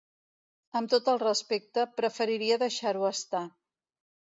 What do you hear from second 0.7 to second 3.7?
Amb tot el respecte, preferiria deixar-ho estar.